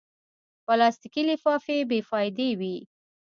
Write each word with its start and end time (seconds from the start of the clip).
پلاستيکي 0.65 1.21
لفافې 1.29 1.77
بېفایدې 1.89 2.49
وي. 2.59 2.75